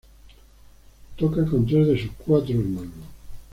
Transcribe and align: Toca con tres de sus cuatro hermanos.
Toca 1.15 1.45
con 1.45 1.63
tres 1.67 1.85
de 1.85 2.01
sus 2.01 2.09
cuatro 2.17 2.55
hermanos. 2.59 3.05